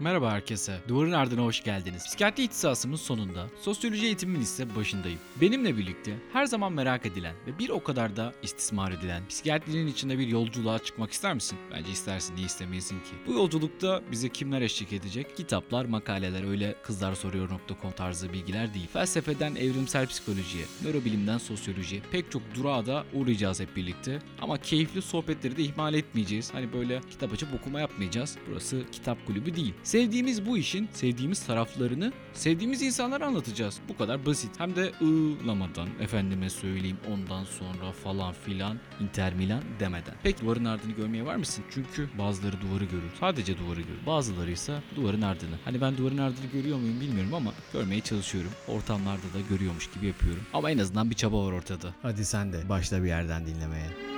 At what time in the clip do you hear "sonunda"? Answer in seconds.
2.96-3.46